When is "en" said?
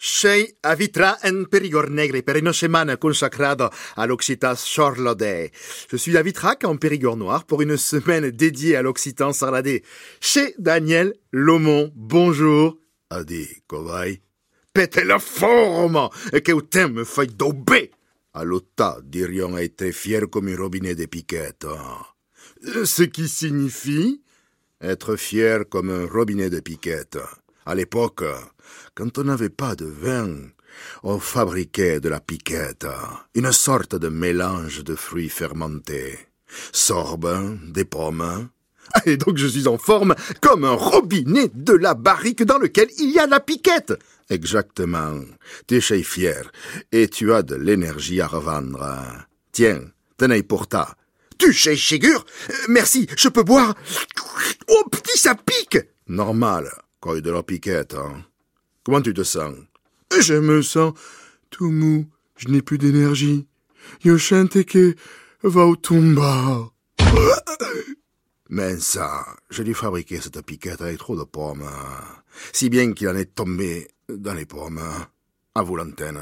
1.24-1.44, 6.64-6.76, 39.68-39.76, 73.08-73.16